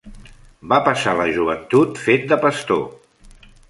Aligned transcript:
Va 0.71 0.79
passar 0.87 1.13
la 1.19 1.27
joventut 1.37 2.03
fent 2.09 2.29
de 2.35 2.43
pastor. 2.47 2.87